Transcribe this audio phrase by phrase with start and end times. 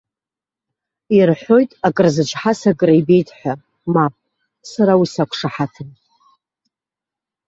[1.15, 3.53] Ирҳәоит акрызычҳаз акрибеит ҳәа,
[3.93, 4.13] мап,
[4.71, 5.89] сара уи сақәшаҳаҭым.